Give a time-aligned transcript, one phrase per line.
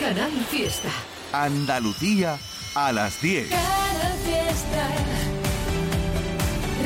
[0.00, 0.88] Canal Fiesta.
[1.30, 2.38] Andalucía
[2.74, 3.50] a las 10.
[3.50, 4.88] Canal Fiesta.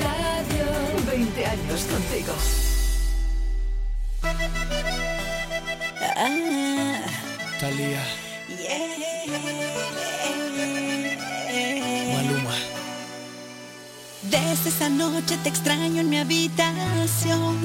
[0.03, 2.35] Radio 20 años contigo.
[6.17, 7.01] Ah,
[7.61, 8.03] Talía,
[8.49, 8.95] yeah.
[12.17, 12.57] Maluma.
[14.23, 17.59] Desde esa noche te extraño en mi habitación.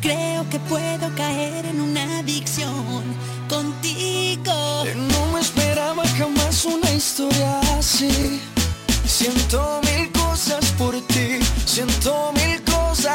[0.00, 3.04] Creo que puedo caer en una adicción
[3.48, 4.84] contigo.
[4.96, 8.40] No me esperaba jamás una historia así.
[9.04, 13.14] Siento mil cosas por ti, siento mil cosas.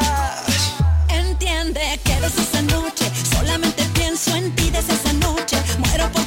[1.08, 5.56] Entiende que desde esa noche solamente pienso en ti desde esa noche.
[5.78, 6.25] Muero por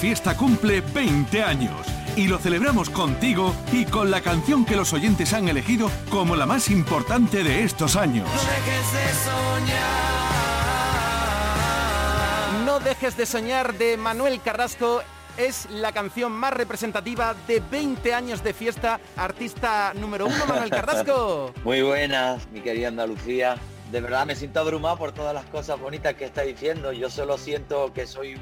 [0.00, 5.34] Fiesta cumple 20 años y lo celebramos contigo y con la canción que los oyentes
[5.34, 8.26] han elegido como la más importante de estos años.
[12.64, 15.02] No dejes de soñar de Manuel Carrasco
[15.36, 19.00] es la canción más representativa de 20 años de fiesta.
[19.18, 21.52] Artista número uno, Manuel Carrasco.
[21.62, 23.58] Muy buenas, mi querida Andalucía.
[23.92, 26.90] De verdad me siento abrumado por todas las cosas bonitas que está diciendo.
[26.90, 28.40] Yo solo siento que soy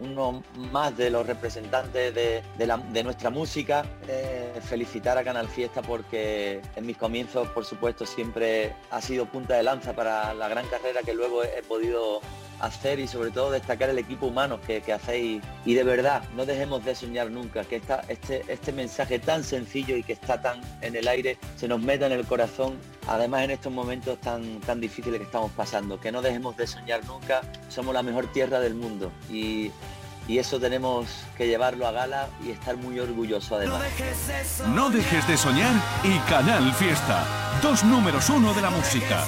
[0.00, 0.42] uno
[0.72, 3.84] más de los representantes de, nuestra música.
[4.06, 9.54] Eh, felicitar a Canal Fiesta porque en mis comienzos, por supuesto, siempre ha sido punta
[9.54, 12.20] de lanza para la gran carrera que luego he podido
[12.60, 15.42] hacer y sobre todo destacar el equipo humano que, hacéis.
[15.64, 19.96] Y de verdad no dejemos de soñar nunca que esta, este, este mensaje tan sencillo
[19.96, 22.78] y que está tan en el aire se nos meta en el corazón
[23.08, 25.98] además en estos momentos tan, tan difíciles que estamos pasando.
[25.98, 29.10] Que no dejemos de soñar nunca somos la mejor tierra del mundo.
[29.30, 29.70] Y
[30.28, 33.80] y eso tenemos que llevarlo a gala y estar muy orgulloso además.
[34.68, 37.24] No dejes de soñar y Canal Fiesta.
[37.62, 39.24] Dos números uno de la música.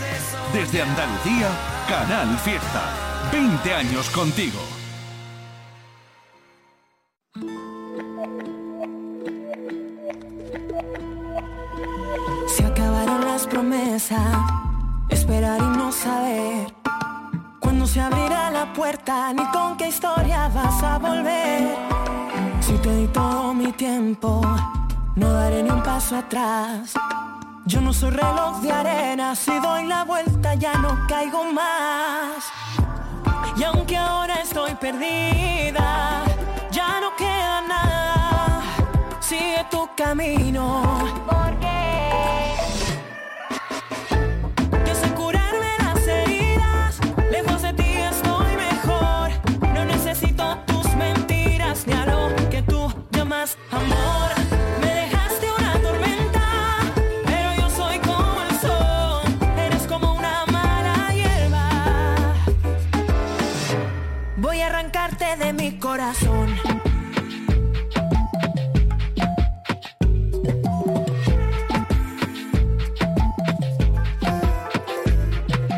[0.53, 1.49] Desde Andalucía,
[1.89, 2.83] Canal Fiesta.
[3.33, 4.59] 20 años contigo.
[12.47, 14.37] Se acabaron las promesas,
[15.09, 16.80] esperar y no saber
[17.81, 21.75] cuándo se abrirá la puerta, ni con qué historia vas a volver.
[22.61, 24.43] Si te di todo mi tiempo,
[25.17, 26.93] no daré ni un paso atrás.
[27.65, 32.45] Yo no soy reloj de arena, si doy la vuelta ya no caigo más.
[33.57, 36.25] Y aunque ahora estoy perdida,
[36.71, 38.63] ya no queda nada.
[39.21, 41.80] Sigue tu camino.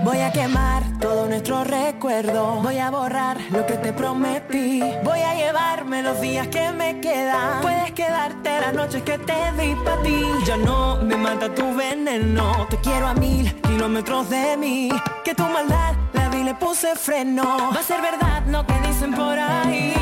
[0.05, 2.61] Voy a quemar todo nuestro recuerdo.
[2.62, 4.82] Voy a borrar lo que te prometí.
[5.03, 7.62] Voy a llevarme los días que me quedan.
[7.62, 10.26] Puedes quedarte las noches que te di para ti.
[10.44, 12.67] Ya no me mata tu veneno.
[12.69, 14.91] Te quiero a mil kilómetros de mí.
[15.25, 17.70] Que tu maldad la le puse freno.
[17.74, 19.92] Va a ser verdad lo que dicen por ahí.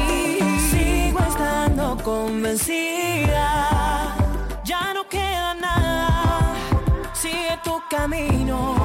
[0.70, 3.46] Sigo estando convencida.
[4.64, 6.54] Ya no queda nada.
[7.12, 8.79] Sigue tu camino.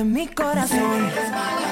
[0.00, 1.69] De mi corazón.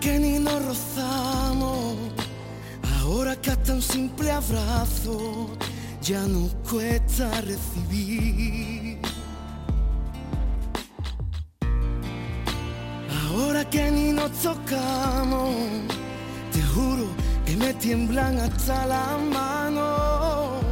[0.00, 1.94] Que ni nos rozamos,
[3.00, 5.50] ahora que hasta un simple abrazo
[6.00, 8.98] ya nos cuesta recibir.
[13.28, 15.54] Ahora que ni nos tocamos,
[16.52, 17.06] te juro
[17.44, 20.62] que me tiemblan hasta las manos,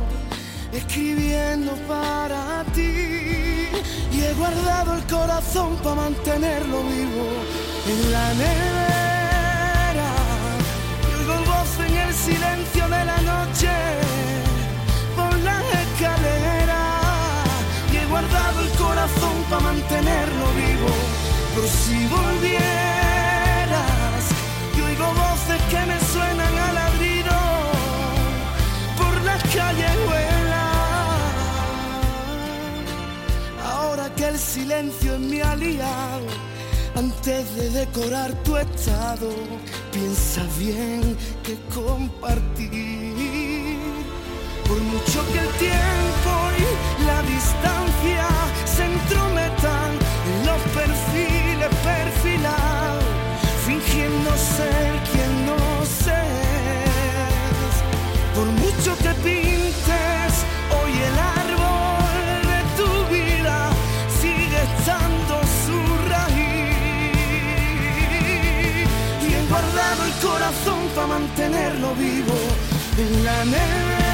[0.72, 3.68] escribiendo para ti.
[4.10, 7.26] Y he guardado el corazón para mantenerlo vivo
[7.86, 8.77] en la nevera.
[19.48, 20.88] Para mantenerlo vivo
[21.54, 22.58] por si volvieras.
[24.76, 27.32] Y oigo voces que me suenan a ladrido
[28.96, 30.76] por las callejuelas.
[33.64, 36.26] Ahora que el silencio es mi aliado,
[36.94, 39.30] antes de decorar tu estado,
[39.92, 43.78] piensa bien que compartir.
[44.66, 46.57] Por mucho que el tiempo
[47.38, 48.26] distancia
[48.64, 49.90] se entrometan
[50.30, 53.04] en los perfiles perfilados,
[53.66, 57.74] fingiendo ser quien no es.
[58.34, 60.32] Por mucho que pintes
[60.76, 63.56] hoy el árbol de tu vida,
[64.20, 65.78] sigue estando su
[66.12, 66.78] raíz.
[69.26, 72.38] Y he guardado el corazón para mantenerlo vivo
[73.02, 74.07] en la nevera.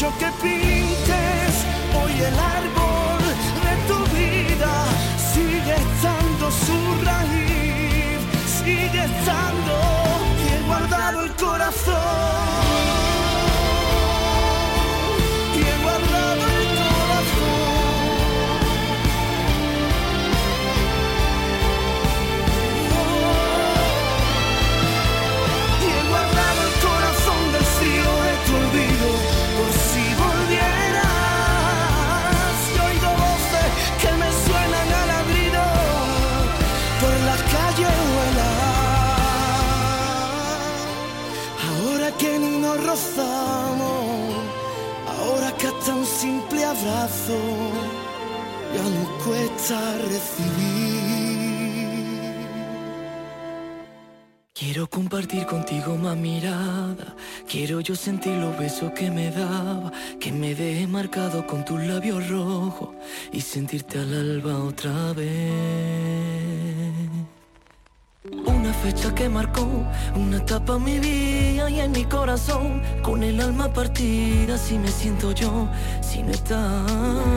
[0.00, 1.52] Mucho que pintes
[1.94, 3.20] hoy el árbol
[3.66, 4.72] de tu vida,
[5.34, 8.18] sigue estando su raíz,
[8.64, 9.74] sigue estando
[10.42, 12.49] y he guardado el corazón.
[46.70, 47.38] Abrazo
[48.74, 51.00] ya nos cuesta recibir.
[54.54, 57.16] Quiero compartir contigo más mirada.
[57.48, 59.90] Quiero yo sentir los besos que me daba.
[60.20, 62.90] Que me deje marcado con tus labios rojos.
[63.32, 65.30] Y sentirte al alba otra vez.
[68.22, 69.66] Una fecha que marcó
[70.14, 72.82] una etapa en mi vida y en mi corazón.
[73.02, 75.66] Con el alma partida, si me siento yo,
[76.02, 76.84] si no está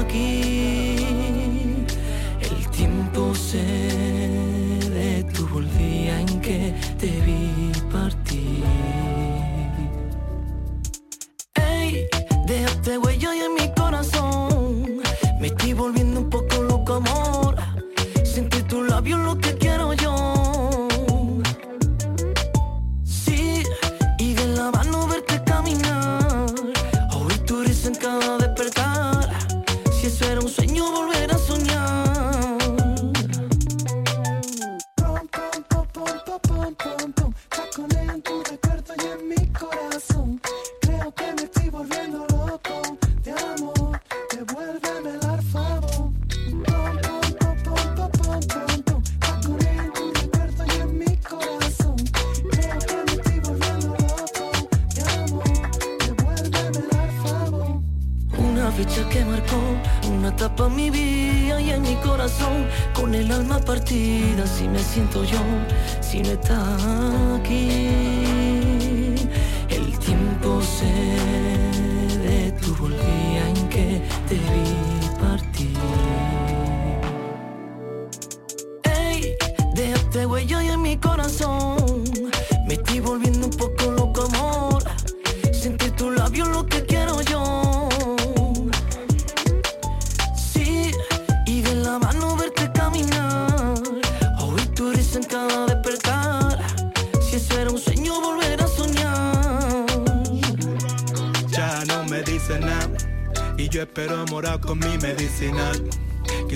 [0.02, 1.86] aquí.
[2.42, 3.64] El tiempo se
[4.90, 7.53] detuvo el día en que te vi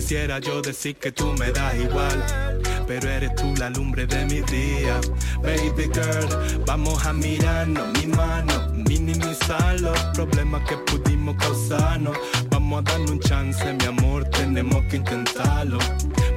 [0.08, 4.40] Quisiera yo decir que tú me das igual, pero eres tú la lumbre de mi
[4.40, 5.02] día.
[5.42, 12.18] Baby girl, vamos a mirarnos, mi mano, minimizar los problemas que pudimos causarnos.
[12.50, 15.78] Vamos a darle un chance, mi amor, tenemos que intentarlo.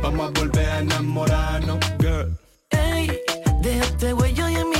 [0.02, 2.36] Vamos a volver a enamorarnos, girl.
[2.70, 3.20] Ey,
[3.62, 4.79] déjate huella y en mi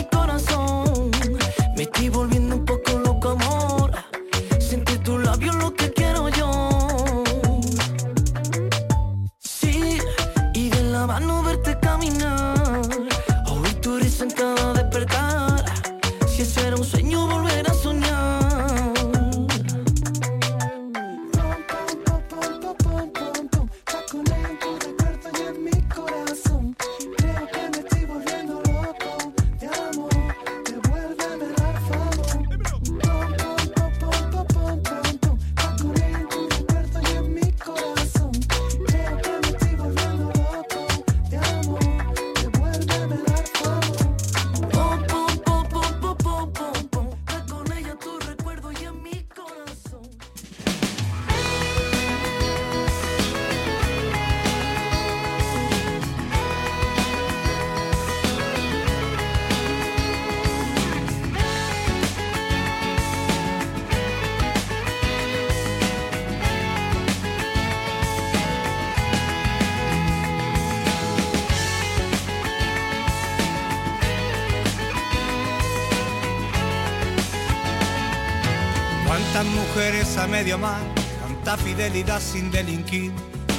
[81.90, 83.12] fidelidad sin delinquir,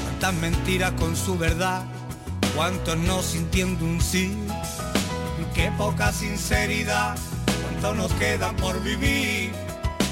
[0.03, 1.83] cuántas mentiras con su verdad,
[2.55, 4.37] cuántos no sintiendo un sí,
[5.53, 7.17] qué poca sinceridad,
[7.61, 9.51] cuánto nos quedan por vivir,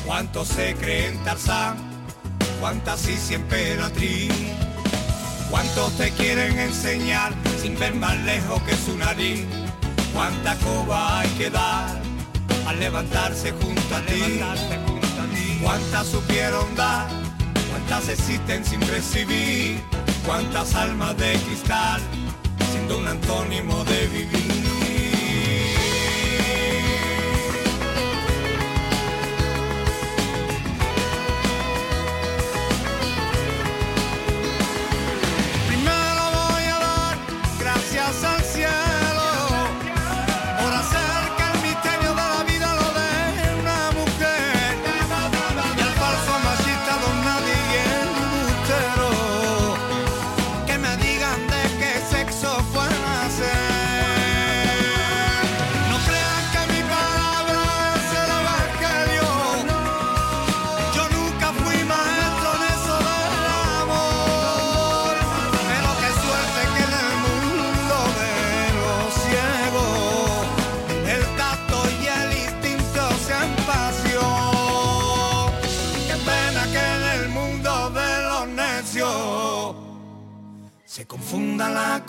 [0.05, 1.77] cuántos se creen Tarzán,
[2.59, 4.33] cuántas sí siempre emperatriz,
[5.49, 9.45] cuántos te quieren enseñar sin ver más lejos que su nariz,
[10.13, 12.01] cuánta coba hay que dar
[12.67, 14.41] al levantarse junto a ti.
[15.61, 17.09] Cuántas supieron dar,
[17.89, 19.81] cuántas existen sin recibir,
[20.23, 21.99] cuántas almas de cristal,
[22.71, 24.58] siendo un antónimo de vivir.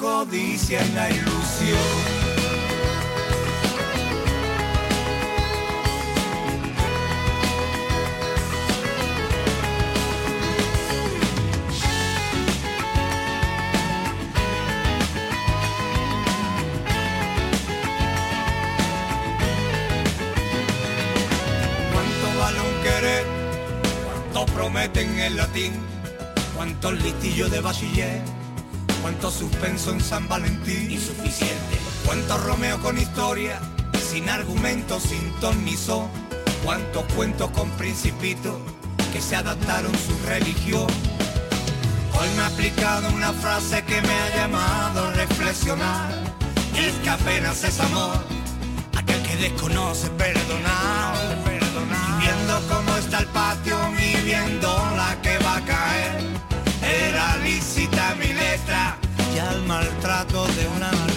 [0.01, 2.21] Codicia y la ilusión.
[24.55, 25.73] Prometen en latín,
[26.55, 28.23] cuántos listillos de bachiller,
[29.11, 33.59] cuánto suspenso en San Valentín, insuficiente, cuánto Romeo con historia,
[34.09, 36.07] sin argumentos, sin ton ni son,
[36.65, 38.55] cuántos cuentos con principitos
[39.13, 40.87] que se adaptaron su religión.
[42.21, 46.13] Hoy me ha aplicado una frase que me ha llamado a reflexionar,
[46.77, 48.17] y es que apenas es amor,
[48.97, 51.17] aquel que desconoce perdonar,
[51.49, 53.80] Y viendo cómo está el patio
[59.71, 61.10] maltrato de una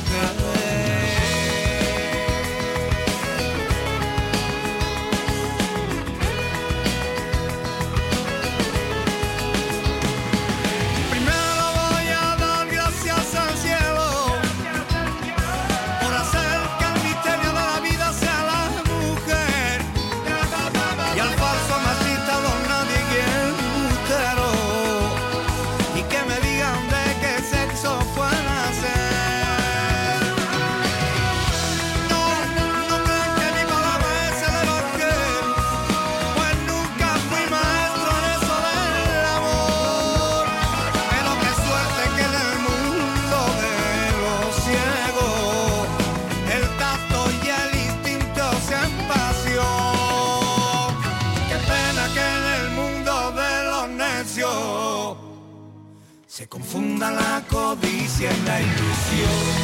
[57.12, 59.63] la codicia y la ilusión.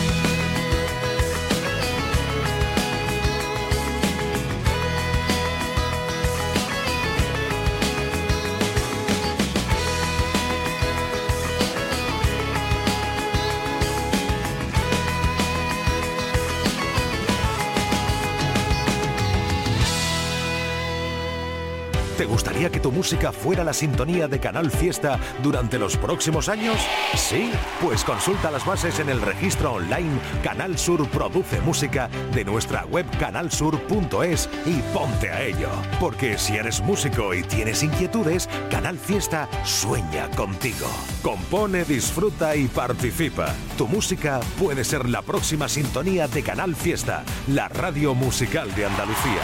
[22.67, 26.75] que tu música fuera la sintonía de Canal Fiesta durante los próximos años?
[27.15, 32.83] Sí, pues consulta las bases en el registro online Canal Sur Produce Música de nuestra
[32.87, 35.69] web canalsur.es y ponte a ello.
[36.01, 40.87] Porque si eres músico y tienes inquietudes, Canal Fiesta sueña contigo.
[41.23, 43.53] Compone, disfruta y participa.
[43.77, 49.41] Tu música puede ser la próxima sintonía de Canal Fiesta, la radio musical de Andalucía.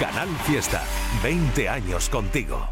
[0.00, 0.82] Canal Fiesta,
[1.22, 2.66] 20 años contigo.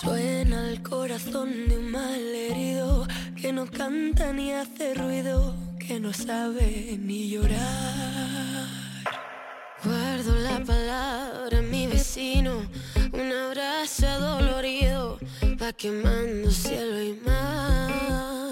[0.00, 3.06] Suena el corazón de un malherido
[3.40, 8.83] que no canta ni hace ruido, que no sabe ni llorar.
[9.84, 12.62] Recuerdo la palabra mi vecino,
[13.12, 15.18] un abrazo dolorido,
[15.60, 18.43] va quemando cielo y mar.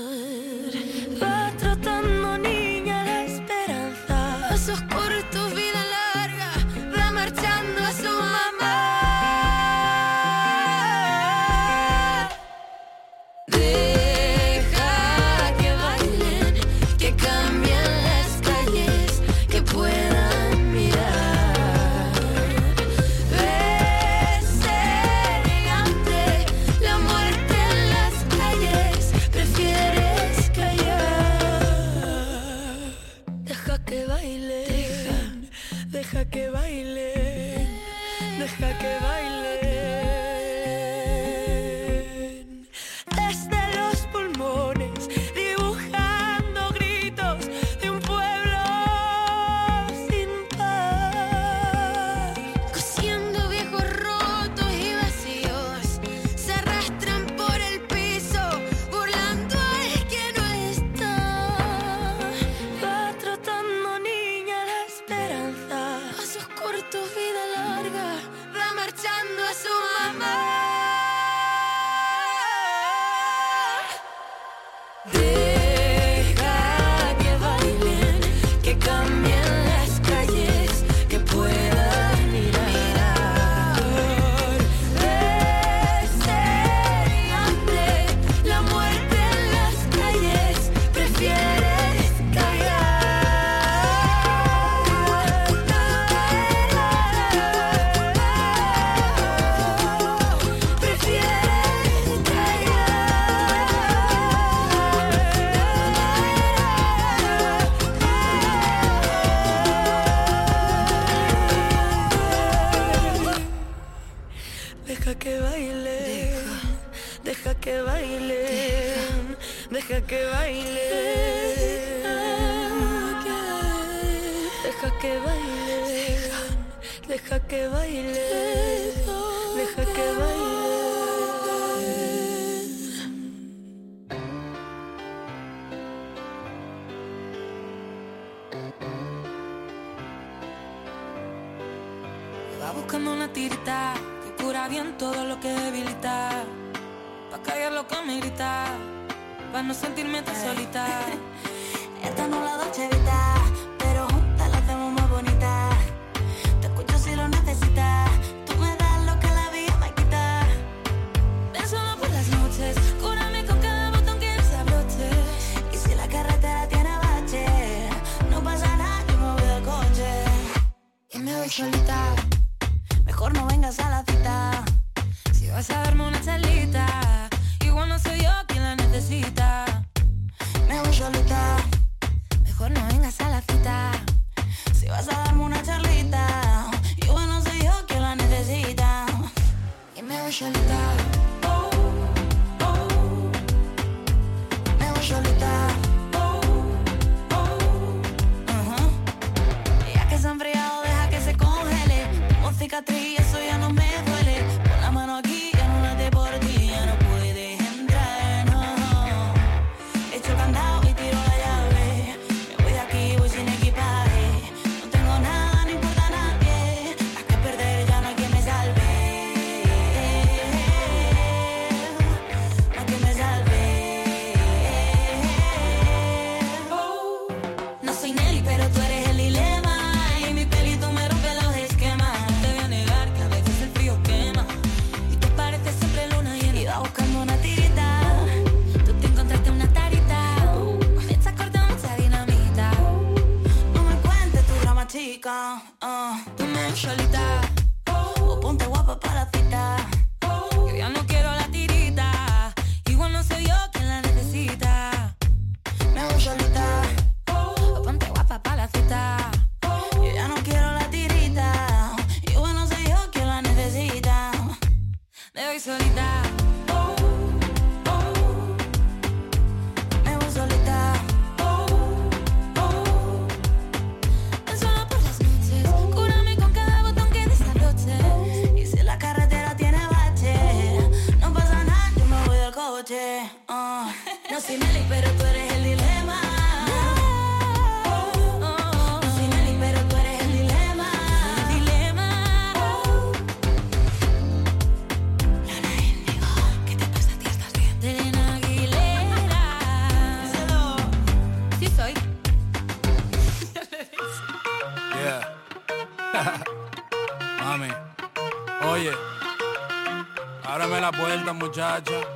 [311.52, 312.11] Puerta,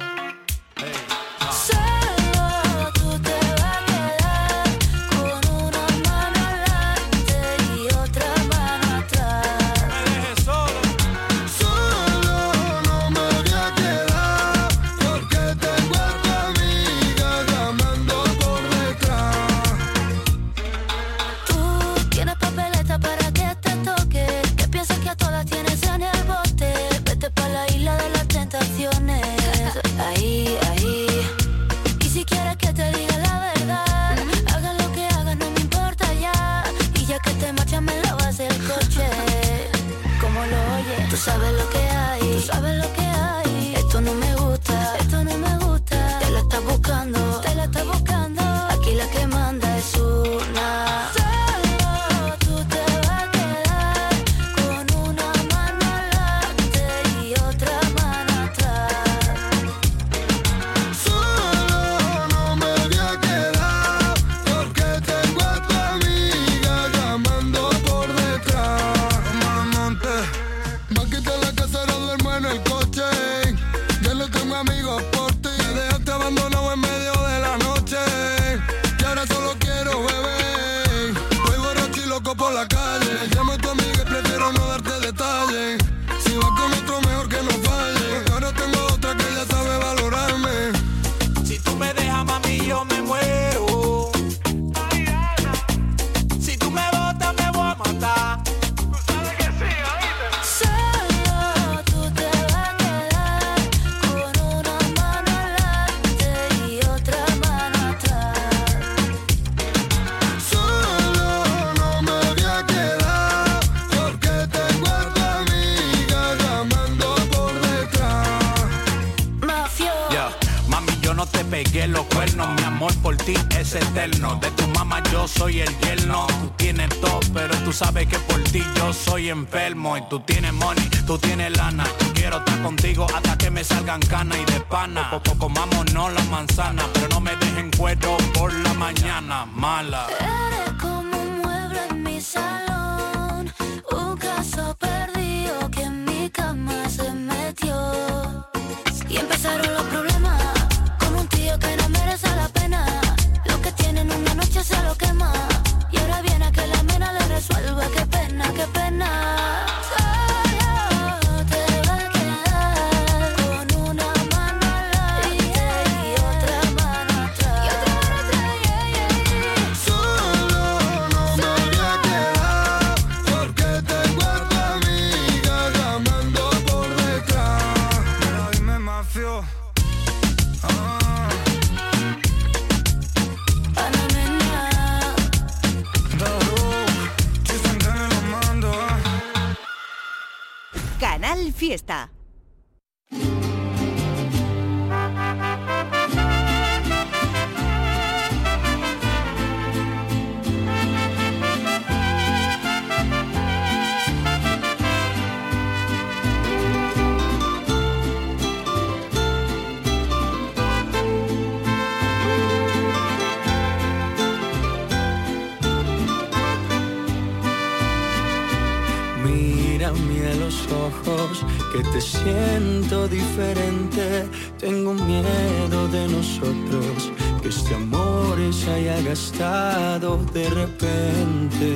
[226.16, 231.68] nosotros, que este amor se haya gastado de repente.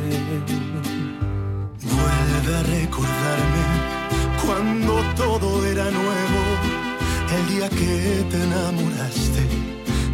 [1.94, 3.64] Vuelve a recordarme
[4.44, 6.40] cuando todo era nuevo,
[7.36, 9.42] el día que te enamoraste,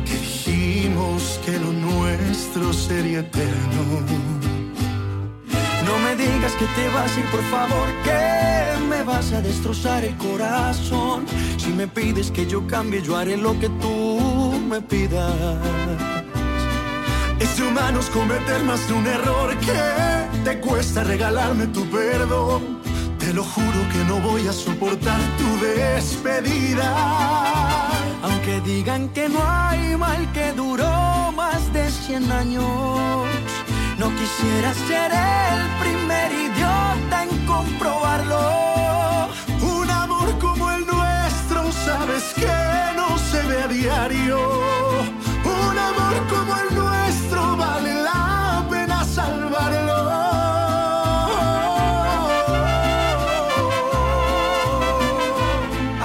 [0.07, 3.83] que dijimos que lo nuestro sería eterno.
[5.87, 10.05] No me digas que te vas a ir, por favor, que me vas a destrozar
[10.05, 11.27] el corazón.
[11.59, 14.06] Si me pides que yo cambie, yo haré lo que tú
[14.77, 15.33] me pidas.
[17.39, 22.83] Es de humanos cometer más de un error que te cuesta regalarme tu perdón.
[23.19, 26.89] Te lo juro que no voy a soportar tu despedida.
[28.23, 33.27] Aunque digan que no hay mal que duró más de 100 años,
[33.99, 38.76] no quisiera ser el primer idiota en comprobarlo.
[41.87, 42.57] Sabes que
[42.99, 44.39] no se ve a diario.
[45.45, 50.01] Un amor como el nuestro vale la pena salvarlo.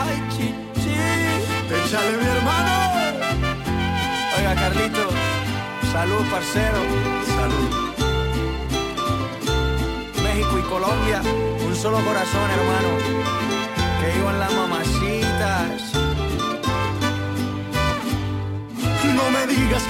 [0.03, 0.95] Ay, chichi.
[1.77, 2.73] Échale mi hermano.
[4.37, 5.05] Oiga, Carlito,
[5.91, 6.81] salud, parcero.
[7.37, 7.69] Salud.
[10.23, 11.19] México y Colombia,
[11.67, 12.91] un solo corazón, hermano.
[13.99, 14.50] Que iban las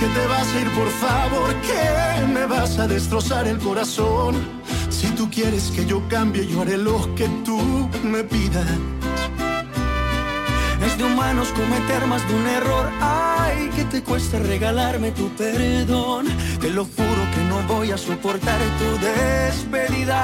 [0.01, 4.33] que te vas a ir, por favor, que me vas a destrozar el corazón.
[4.89, 8.65] Si tú quieres que yo cambie, yo haré lo que tú me pidas.
[10.83, 12.89] Es de humanos cometer más de un error.
[12.99, 16.25] Ay, que te cuesta regalarme tu perdón.
[16.59, 20.19] Te lo juro que no voy a soportar tu despedida.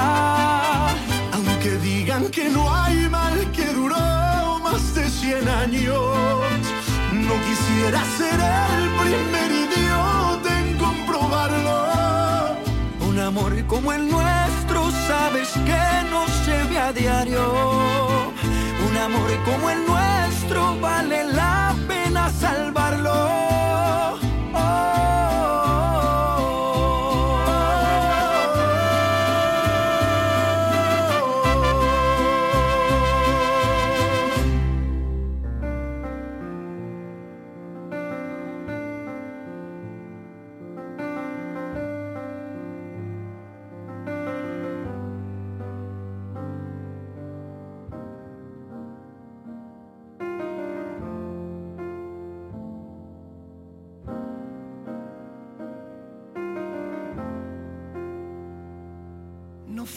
[1.34, 6.48] Aunque digan que no hay mal que duró más de 100 años,
[7.28, 11.76] no quisiera ser el primer idiota en comprobarlo.
[13.06, 18.32] Un amor como el nuestro, sabes que no se ve a diario.
[18.88, 23.47] Un amor como el nuestro vale la pena salvarlo.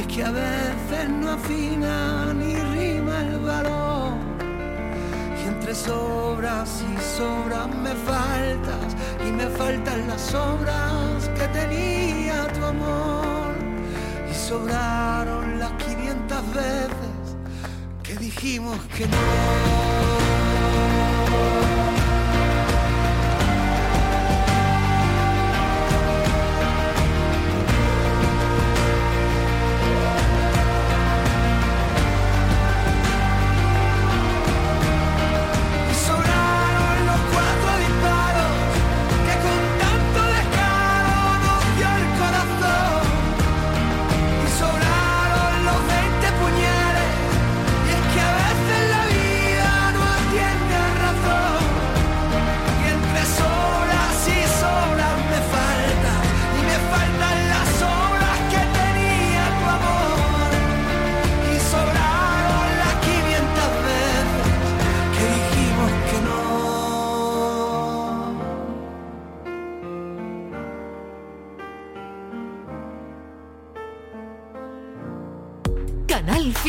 [0.00, 4.14] es que a veces no afina ni rima el valor.
[5.38, 8.96] Y entre sobras y sobras me faltas,
[9.26, 13.54] y me faltan las sobras que tenía tu amor.
[14.30, 17.36] Y sobraron las 500 veces
[18.02, 19.20] que dijimos que no.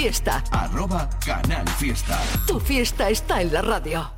[0.01, 0.43] Fiesta.
[0.49, 2.17] Arroba Canal Fiesta.
[2.47, 4.11] Tu fiesta está en la radio.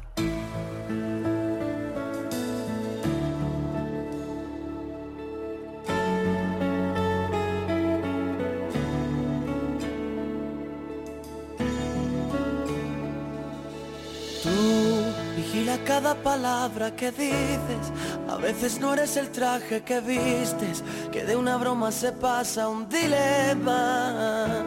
[14.42, 17.92] Tú vigila cada palabra que dices.
[18.30, 20.82] A veces no eres el traje que vistes,
[21.12, 24.63] que de una broma se pasa un dilema.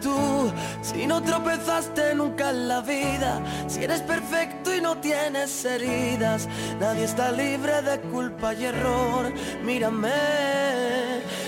[0.00, 6.48] Tú, si no tropezaste nunca en la vida, si eres perfecto y no tienes heridas,
[6.80, 9.32] nadie está libre de culpa y error.
[9.62, 10.10] Mírame,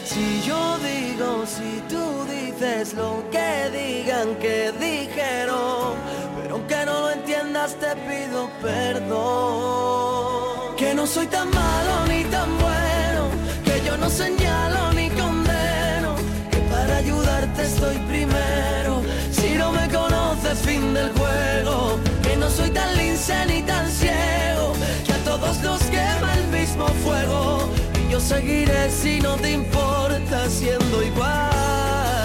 [0.04, 5.94] si yo digo, si tú dices lo que digan que dijeron,
[6.40, 10.04] pero aunque no lo entiendas te pido perdón.
[10.76, 12.03] Que no soy tan malo
[20.54, 24.72] conoces, fin del juego, que no soy tan lince ni tan ciego,
[25.04, 27.68] que a todos nos quema el mismo fuego.
[28.06, 32.23] Y yo seguiré si no te importa siendo igual.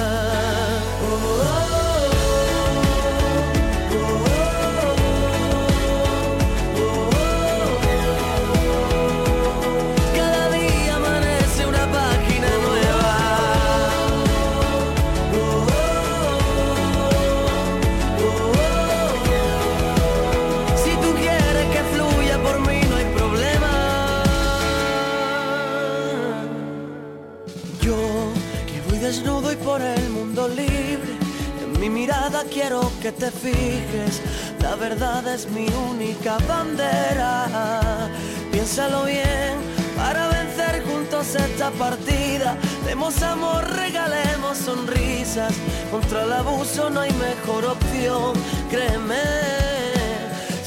[32.59, 34.21] Quiero que te fijes.
[34.61, 38.09] La verdad es mi única bandera.
[38.51, 39.55] Piénsalo bien
[39.95, 42.57] para vencer juntos esta partida.
[42.85, 45.53] Demos amor, regalemos sonrisas.
[45.89, 48.33] Contra el abuso no hay mejor opción,
[48.69, 49.23] créeme.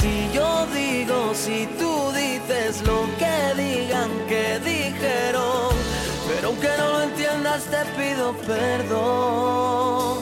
[0.01, 5.75] Si yo digo, si tú dices lo que digan que dijeron,
[6.29, 10.22] pero aunque no lo entiendas te pido perdón.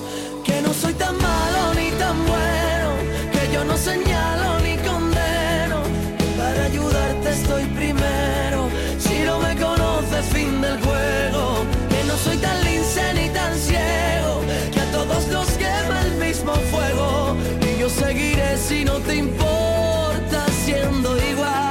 [0.80, 2.90] Soy tan malo ni tan bueno,
[3.32, 5.82] que yo no señalo ni condeno,
[6.38, 8.68] para ayudarte estoy primero.
[8.98, 14.40] Si no me conoces, fin del juego, que no soy tan lince ni tan ciego,
[14.72, 17.36] que a todos nos quema el mismo fuego.
[17.60, 21.69] Y yo seguiré si no te importa siendo igual,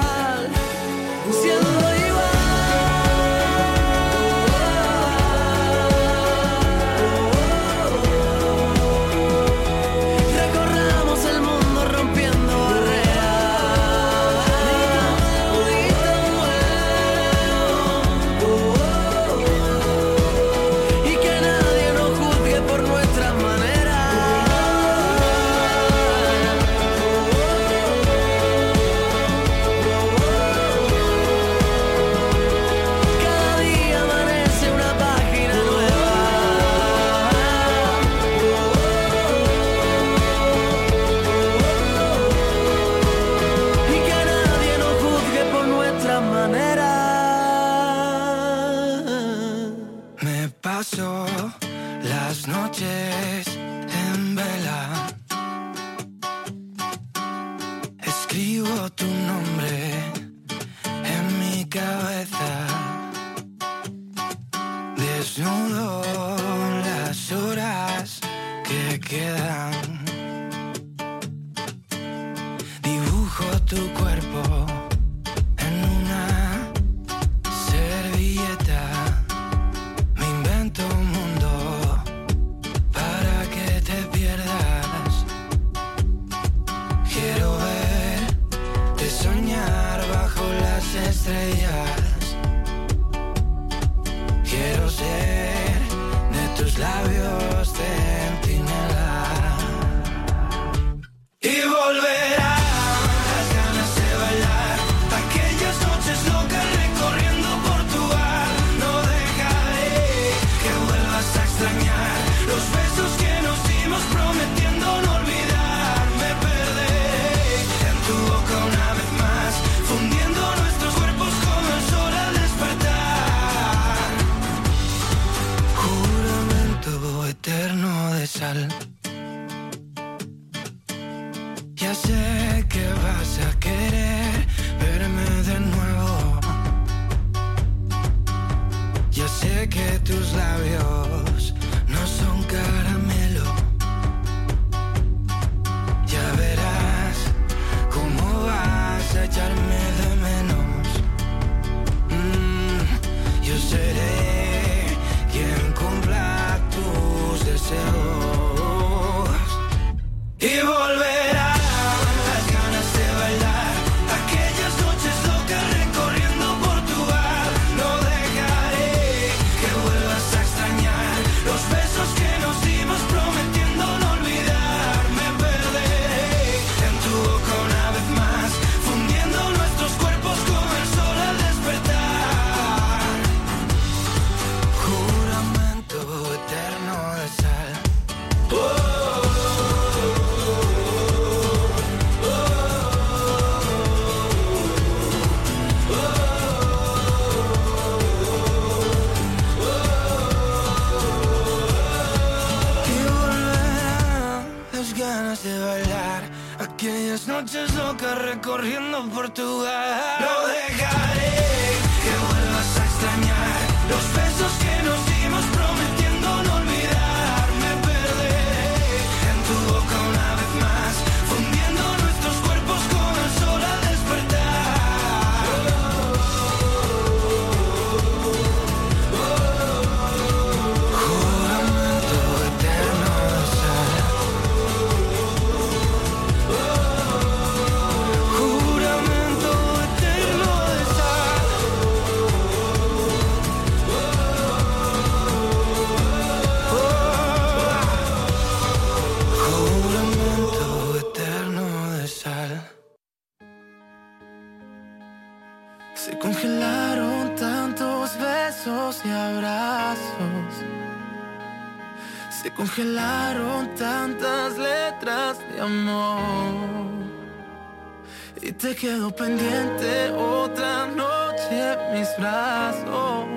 [268.79, 273.27] quedo pendiente otra noche mis brazos.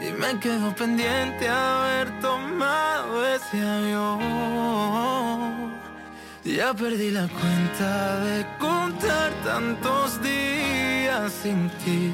[0.00, 4.20] Y me quedo pendiente haber tomado ese avión.
[6.44, 12.12] Ya perdí la cuenta de contar tantos días sin ti.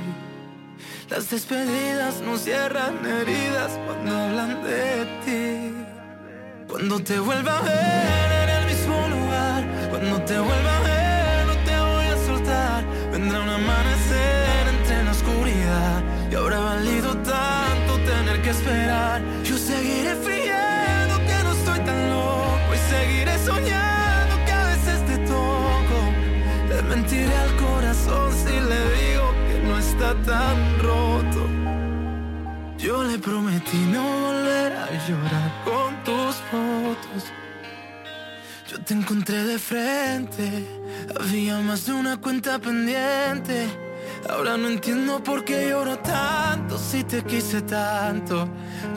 [1.09, 5.73] Las despedidas no cierran heridas cuando hablan de ti.
[6.69, 10.98] Cuando te vuelva a ver en el mismo lugar, cuando te vuelva a ver
[13.21, 19.21] Vendrá un amanecer entre la oscuridad y habrá valido tanto tener que esperar.
[19.43, 25.19] Yo seguiré fingiendo que no estoy tan loco y seguiré soñando que a veces te
[25.27, 25.99] toco.
[26.69, 31.43] Le mentiré al corazón si le digo que no está tan roto.
[32.79, 37.33] Yo le prometí no volver a llorar con tus fotos.
[38.89, 40.67] Te encontré de frente,
[41.21, 43.69] había más de una cuenta pendiente.
[44.31, 48.49] Ahora no entiendo por qué lloro tanto si te quise tanto.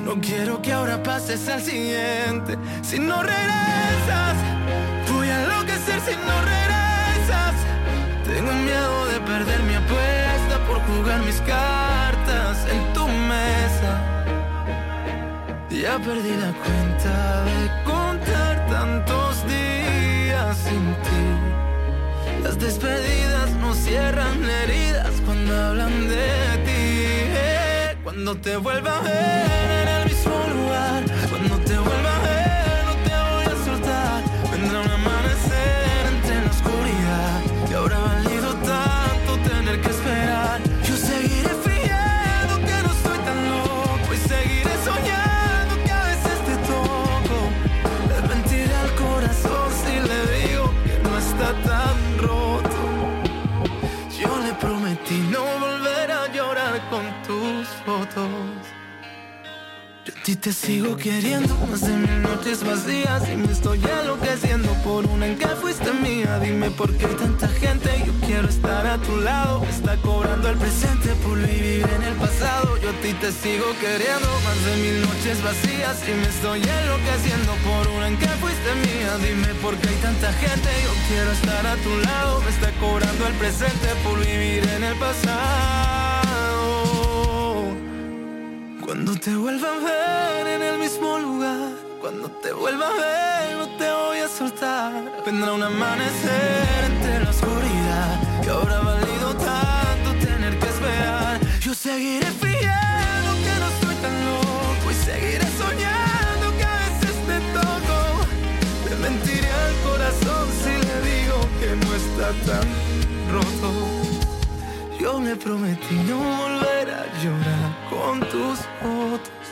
[0.05, 2.57] No quiero que ahora pases al siguiente.
[2.81, 4.37] Si no regresas,
[5.11, 7.53] voy a enloquecer si no regresas.
[8.23, 13.93] Tengo miedo de perder mi apuesta por jugar mis cartas en tu mesa.
[15.69, 19.80] Ya perdí la cuenta de contar tantos días
[20.55, 22.43] sin ti.
[22.43, 28.01] Las despedidas no cierran heridas cuando hablan de ti.
[28.03, 29.90] Cuando te vuelva a ver
[60.05, 64.71] Yo a ti te sigo queriendo más de mil noches vacías y me estoy enloqueciendo
[64.83, 66.39] por una en que fuiste mía.
[66.39, 69.61] Dime por qué hay tanta gente, yo quiero estar a tu lado.
[69.61, 72.77] Me está cobrando el presente por vivir en el pasado.
[72.77, 77.51] Yo a ti te sigo queriendo más de mil noches vacías y me estoy enloqueciendo
[77.65, 79.17] por una en que fuiste mía.
[79.17, 82.41] Dime por qué hay tanta gente, yo quiero estar a tu lado.
[82.41, 85.90] Me está cobrando el presente por vivir en el pasado.
[88.91, 91.71] Cuando te vuelva a ver en el mismo lugar,
[92.01, 94.91] cuando te vuelva a ver no te voy a soltar.
[95.25, 101.39] Vendrá un amanecer entre la oscuridad que ahora ha valido tanto tener que esperar.
[101.61, 107.37] Yo seguiré fiel que no estoy tan loco y seguiré soñando que a veces te
[107.55, 107.97] toco.
[108.89, 112.67] Le mentiré al corazón si le digo que no está tan
[113.31, 114.00] roto.
[115.01, 119.47] Yo me prometí no volver a llorar con tus fotos.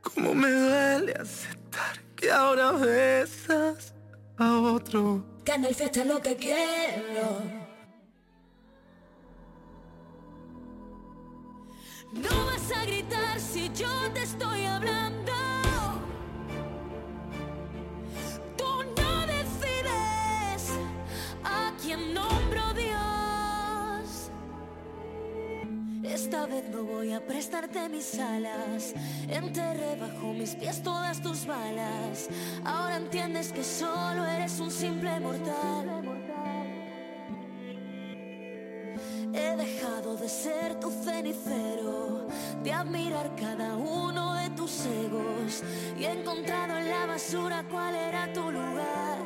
[0.00, 3.92] Como me duele aceptar que ahora besas
[4.38, 5.22] a otro.
[5.44, 7.42] Canal Fiesta es lo que quiero.
[12.14, 15.25] No vas a gritar si yo te estoy hablando.
[26.26, 28.94] Esta vez no voy a prestarte mis alas.
[29.28, 32.26] Enterré bajo mis pies todas tus balas.
[32.64, 36.02] Ahora entiendes que solo eres un simple mortal.
[39.32, 42.26] He dejado de ser tu cenicero,
[42.64, 45.62] de admirar cada uno de tus egos
[45.96, 49.18] y he encontrado en la basura cuál era tu lugar.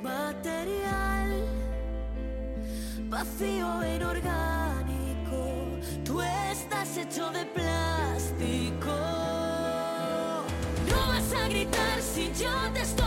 [0.00, 1.44] Material,
[3.10, 4.57] vacío e inorgánico,
[6.22, 8.94] estás hecho de plástico.
[10.90, 12.97] No vas a gritar si yo te estoy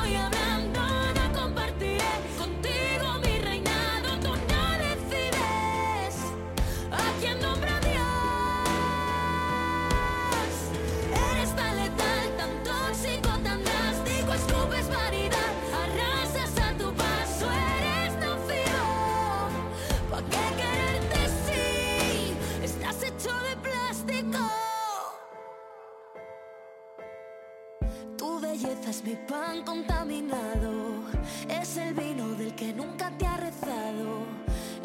[28.61, 31.03] belleza es mi pan contaminado,
[31.49, 34.25] es el vino del que nunca te ha rezado,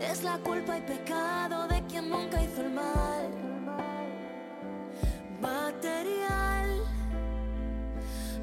[0.01, 3.29] es la culpa y pecado de quien nunca hizo el mal.
[5.41, 6.81] Material,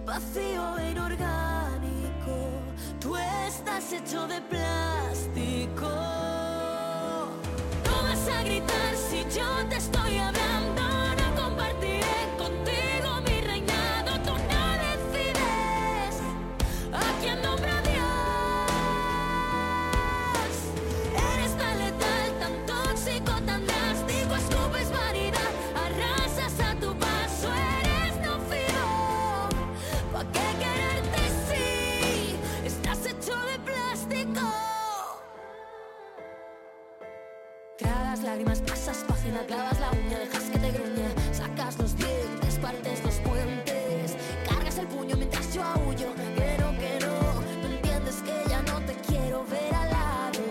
[0.06, 2.36] vacío e inorgánico,
[3.00, 5.90] tú estás hecho de plástico.
[7.86, 10.33] No vas a gritar si yo te estoy hablando,
[39.24, 44.16] página, clavas la uña, dejas que te gruñe, sacas los dientes, partes los puentes,
[44.48, 48.94] cargas el puño mientras yo aullo, quiero que no, tú entiendes que ya no te
[49.08, 50.42] quiero ver al lado,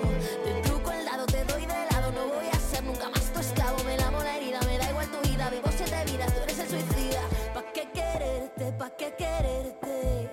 [0.45, 3.41] te truco el dado, te doy de lado, no voy a ser nunca más tu
[3.41, 6.59] esclavo, me lamo la herida, me da igual tu vida, vivo siete vidas, tú eres
[6.59, 10.31] el suicida, ¿pa' qué quererte, pa' qué quererte,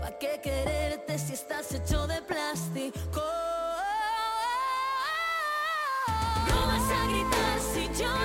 [0.00, 3.22] pa' qué quererte si estás hecho de plástico?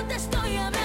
[0.04, 0.85] Te estoy hablando,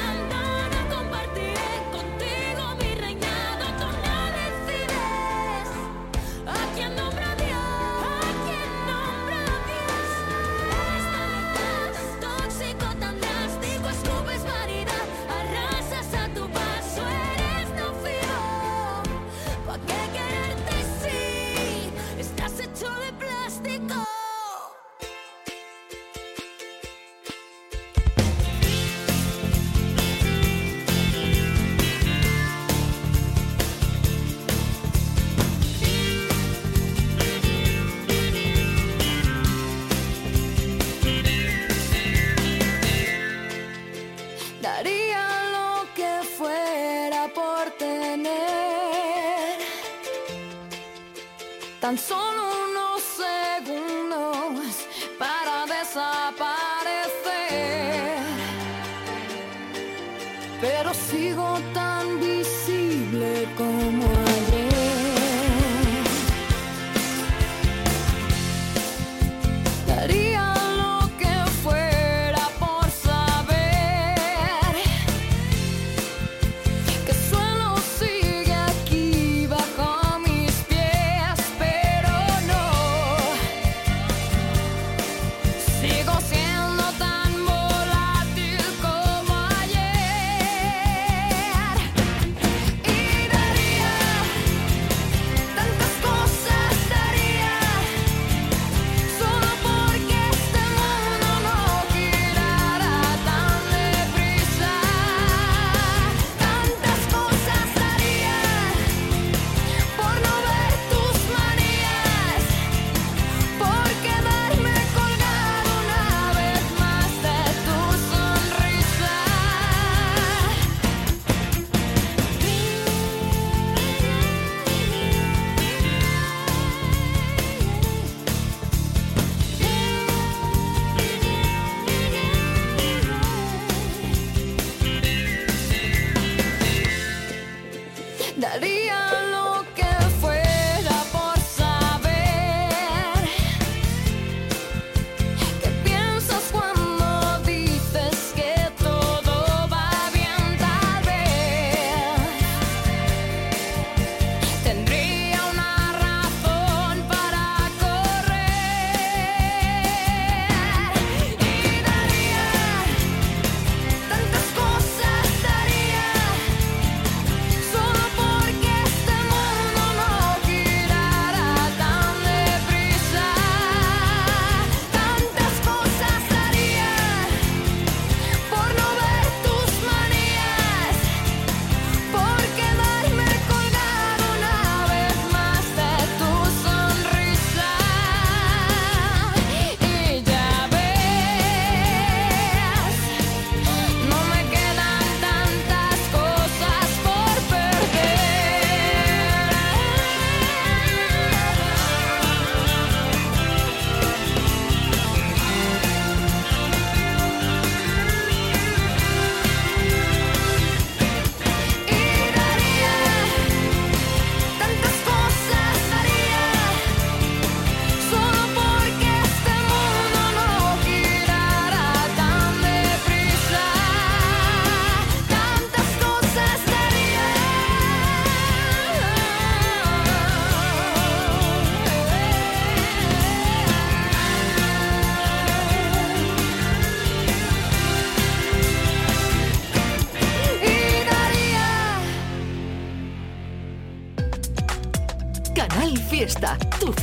[51.90, 52.69] tan solo unos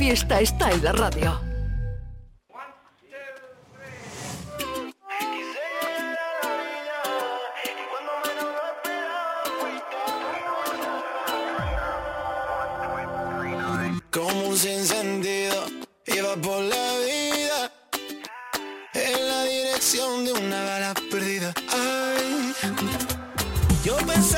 [0.08, 1.38] fiesta está en la radio.
[14.10, 15.66] Como un sinsentido,
[16.06, 17.70] iba por la vida
[18.94, 21.52] en la dirección de una bala perdida.
[21.70, 22.54] Ay,
[23.84, 24.37] yo pensé